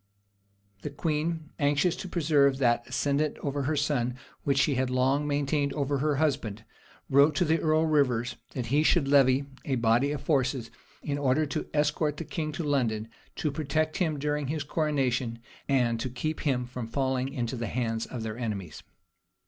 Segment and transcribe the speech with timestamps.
[0.81, 5.73] The queen, anxious to preserve that ascendant over her son which she had long maintained
[5.73, 6.65] over her husband,
[7.07, 10.71] wrote to the earl of Rivers, that he should levy a body of forces,
[11.03, 15.37] in order to escort the king to London, to protect him during his coronation,
[15.69, 18.81] and to keep him from falling into the hands of their enemies.